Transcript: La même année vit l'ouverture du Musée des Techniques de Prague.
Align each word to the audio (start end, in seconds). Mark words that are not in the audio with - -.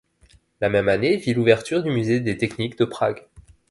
La 0.61 0.69
même 0.69 0.89
année 0.89 1.17
vit 1.17 1.35
l'ouverture 1.35 1.83
du 1.83 1.91
Musée 1.91 2.21
des 2.21 2.35
Techniques 2.35 2.75
de 2.79 2.85
Prague. 2.85 3.23